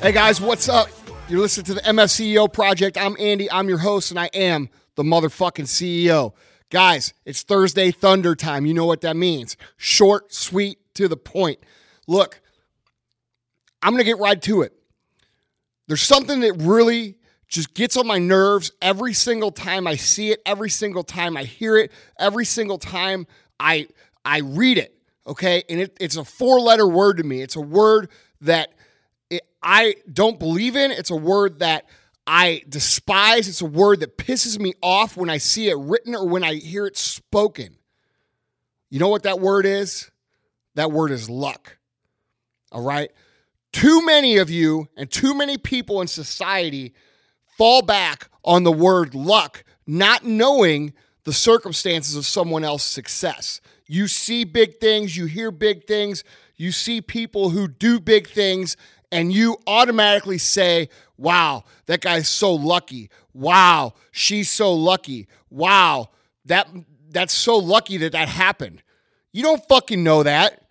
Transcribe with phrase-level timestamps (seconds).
[0.00, 0.88] Hey guys, what's up?
[1.28, 2.96] You're listening to the MFCEO Project.
[2.96, 3.50] I'm Andy.
[3.50, 6.32] I'm your host, and I am the motherfucking CEO.
[6.70, 8.64] Guys, it's Thursday Thunder time.
[8.64, 9.58] You know what that means.
[9.76, 11.58] Short, sweet, to the point.
[12.06, 12.40] Look,
[13.84, 14.72] I'm going to get right to it.
[15.88, 20.40] There's something that really just gets on my nerves every single time I see it,
[20.46, 23.26] every single time I hear it, every single time
[23.60, 23.88] I
[24.24, 24.96] I read it.
[25.26, 27.42] Okay, and it, it's a four letter word to me.
[27.42, 28.08] It's a word
[28.40, 28.72] that
[29.28, 30.90] it, I don't believe in.
[30.90, 31.84] It's a word that
[32.26, 33.48] I despise.
[33.48, 36.54] It's a word that pisses me off when I see it written or when I
[36.54, 37.76] hear it spoken.
[38.88, 40.10] You know what that word is?
[40.74, 41.76] That word is luck.
[42.72, 43.10] All right.
[43.74, 46.94] Too many of you and too many people in society
[47.58, 50.92] fall back on the word luck, not knowing
[51.24, 53.60] the circumstances of someone else's success.
[53.88, 56.22] You see big things, you hear big things,
[56.54, 58.76] you see people who do big things,
[59.10, 63.10] and you automatically say, Wow, that guy's so lucky.
[63.32, 65.26] Wow, she's so lucky.
[65.50, 66.10] Wow,
[66.44, 66.68] that
[67.10, 68.84] that's so lucky that that happened.
[69.32, 70.62] You don't fucking know that.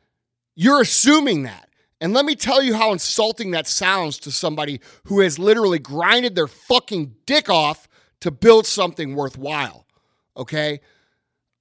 [0.56, 1.68] You're assuming that.
[2.04, 6.36] And let me tell you how insulting that sounds to somebody who has literally grinded
[6.36, 7.88] their fucking dick off
[8.20, 9.88] to build something worthwhile.
[10.36, 10.82] Okay?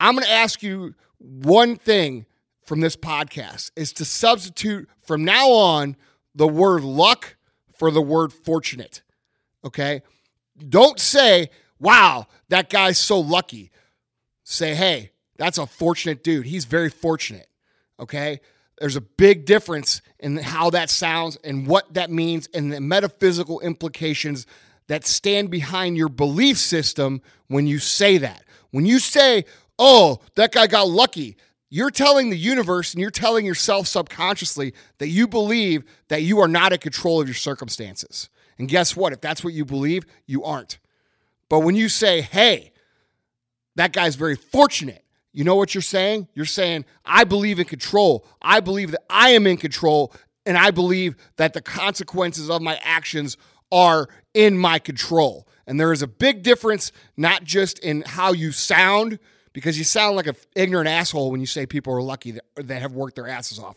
[0.01, 2.27] I'm going to ask you one thing
[2.65, 5.95] from this podcast is to substitute from now on
[6.35, 7.37] the word luck
[7.79, 9.03] for the word fortunate.
[9.65, 10.03] Okay?
[10.59, 13.71] Don't say, wow, that guy's so lucky.
[14.43, 16.47] Say, hey, that's a fortunate dude.
[16.47, 17.47] He's very fortunate.
[18.01, 18.41] Okay?
[18.83, 23.61] There's a big difference in how that sounds and what that means and the metaphysical
[23.61, 24.45] implications
[24.89, 28.43] that stand behind your belief system when you say that.
[28.73, 29.45] When you say,
[29.79, 31.37] oh, that guy got lucky,
[31.71, 36.49] you're telling the universe and you're telling yourself subconsciously that you believe that you are
[36.49, 38.31] not in control of your circumstances.
[38.59, 39.13] And guess what?
[39.13, 40.81] If that's what you believe, you aren't.
[41.49, 42.73] But when you say, hey,
[43.77, 45.02] that guy's very fortunate,
[45.33, 46.29] you know what you're saying?
[46.35, 48.27] You're saying, I believe in control.
[48.41, 50.13] I believe that I am in control,
[50.45, 53.37] and I believe that the consequences of my actions
[53.71, 55.49] are in my control.
[55.67, 59.19] And there is a big difference, not just in how you sound,
[59.53, 62.83] because you sound like an ignorant asshole when you say people are lucky that, that
[62.83, 63.77] have worked their asses off.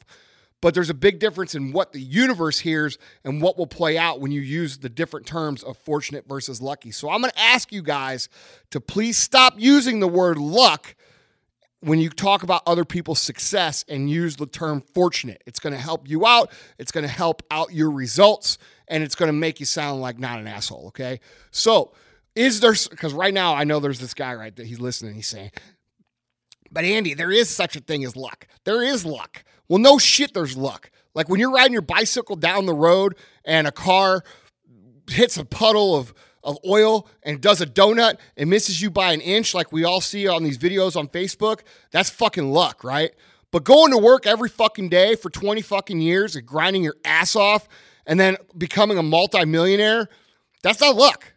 [0.61, 4.19] But there's a big difference in what the universe hears and what will play out
[4.19, 6.91] when you use the different terms of fortunate versus lucky.
[6.91, 8.29] So I'm going to ask you guys
[8.71, 10.95] to please stop using the word luck
[11.85, 15.43] when you talk about other people's success and use the term fortunate.
[15.45, 18.57] It's going to help you out, it's going to help out your results,
[18.87, 21.19] and it's going to make you sound like not an asshole, okay?
[21.51, 21.93] So,
[22.35, 25.27] is there, because right now I know there's this guy, right, that he's listening, he's
[25.27, 25.51] saying,
[26.71, 28.47] but Andy, there is such a thing as luck.
[28.63, 29.43] There is luck.
[29.69, 30.89] Well, no shit, there's luck.
[31.13, 33.15] Like when you're riding your bicycle down the road
[33.45, 34.23] and a car
[35.09, 36.13] hits a puddle of
[36.45, 39.99] of oil and does a donut and misses you by an inch, like we all
[39.99, 41.61] see on these videos on Facebook,
[41.91, 43.11] that's fucking luck, right?
[43.51, 47.35] But going to work every fucking day for 20 fucking years and grinding your ass
[47.35, 47.67] off
[48.05, 50.07] and then becoming a multimillionaire,
[50.61, 51.33] that's not luck.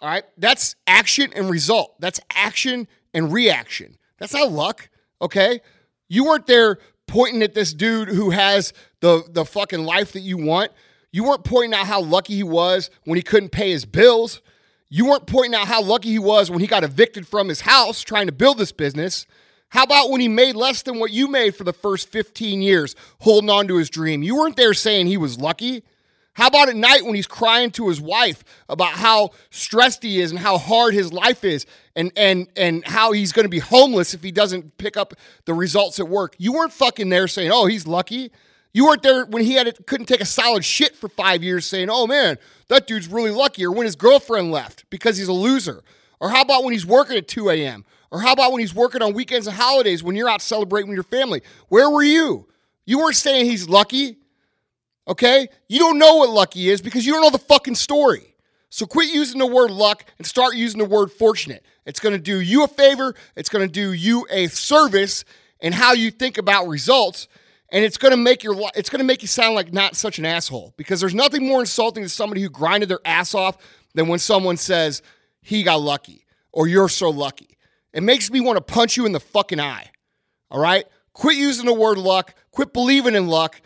[0.00, 0.24] All right.
[0.36, 1.94] That's action and result.
[2.00, 3.96] That's action and reaction.
[4.18, 4.88] That's not luck.
[5.22, 5.60] Okay.
[6.08, 10.38] You weren't there pointing at this dude who has the, the fucking life that you
[10.38, 10.72] want.
[11.14, 14.42] You weren't pointing out how lucky he was when he couldn't pay his bills.
[14.88, 18.02] You weren't pointing out how lucky he was when he got evicted from his house
[18.02, 19.24] trying to build this business.
[19.68, 22.96] How about when he made less than what you made for the first 15 years
[23.20, 24.24] holding on to his dream?
[24.24, 25.84] You weren't there saying he was lucky.
[26.32, 30.32] How about at night when he's crying to his wife about how stressed he is
[30.32, 31.64] and how hard his life is
[31.94, 35.14] and and and how he's going to be homeless if he doesn't pick up
[35.44, 36.34] the results at work?
[36.38, 38.32] You weren't fucking there saying, "Oh, he's lucky."
[38.74, 41.64] You weren't there when he had it, couldn't take a solid shit for five years
[41.64, 42.36] saying, oh man,
[42.68, 43.64] that dude's really lucky.
[43.64, 45.82] Or when his girlfriend left because he's a loser.
[46.20, 47.84] Or how about when he's working at 2 a.m.?
[48.10, 50.96] Or how about when he's working on weekends and holidays when you're out celebrating with
[50.96, 51.40] your family?
[51.68, 52.48] Where were you?
[52.84, 54.18] You weren't saying he's lucky.
[55.06, 55.48] Okay?
[55.68, 58.34] You don't know what lucky is because you don't know the fucking story.
[58.70, 61.64] So quit using the word luck and start using the word fortunate.
[61.86, 65.24] It's going to do you a favor, it's going to do you a service
[65.60, 67.28] in how you think about results
[67.74, 70.18] and it's going to make your it's going to make you sound like not such
[70.18, 73.58] an asshole because there's nothing more insulting to somebody who grinded their ass off
[73.94, 75.02] than when someone says
[75.42, 77.58] he got lucky or you're so lucky.
[77.92, 79.90] It makes me want to punch you in the fucking eye.
[80.50, 80.86] All right?
[81.12, 83.60] Quit using the word luck, quit believing in luck.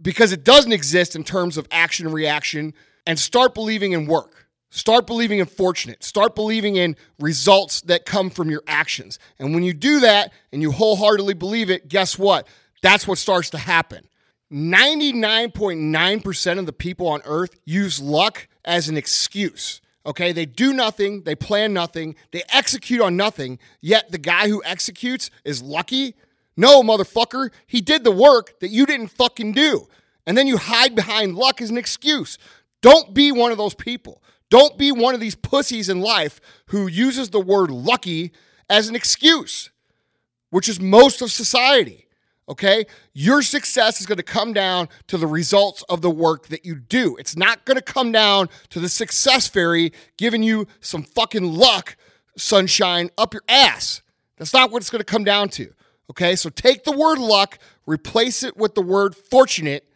[0.00, 2.74] because it doesn't exist in terms of action and reaction,
[3.06, 4.48] and start believing in work.
[4.70, 6.02] Start believing in fortunate.
[6.02, 9.18] Start believing in results that come from your actions.
[9.38, 12.46] And when you do that and you wholeheartedly believe it, guess what?
[12.84, 14.08] That's what starts to happen.
[14.52, 19.80] 99.9% of the people on earth use luck as an excuse.
[20.04, 24.62] Okay, they do nothing, they plan nothing, they execute on nothing, yet the guy who
[24.66, 26.14] executes is lucky.
[26.58, 29.88] No, motherfucker, he did the work that you didn't fucking do.
[30.26, 32.36] And then you hide behind luck as an excuse.
[32.82, 34.22] Don't be one of those people.
[34.50, 38.32] Don't be one of these pussies in life who uses the word lucky
[38.68, 39.70] as an excuse,
[40.50, 42.03] which is most of society.
[42.48, 42.84] Okay?
[43.12, 46.76] Your success is going to come down to the results of the work that you
[46.76, 47.16] do.
[47.16, 51.96] It's not going to come down to the success fairy giving you some fucking luck,
[52.36, 54.02] sunshine up your ass.
[54.36, 55.72] That's not what it's going to come down to.
[56.10, 56.36] Okay?
[56.36, 59.88] So take the word luck, replace it with the word fortunate,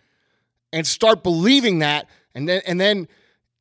[0.72, 2.08] and start believing that.
[2.34, 3.08] And then, and then,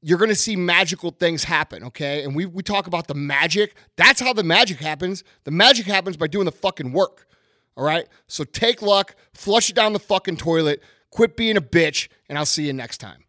[0.01, 2.24] you're going to see magical things happen, okay?
[2.24, 3.75] And we, we talk about the magic.
[3.95, 5.24] That's how the magic happens.
[5.44, 7.27] The magic happens by doing the fucking work.
[7.78, 8.08] All right?
[8.28, 10.82] So take luck, flush it down the fucking toilet,
[11.12, 13.24] quit being a bitch, and I'll see you next time.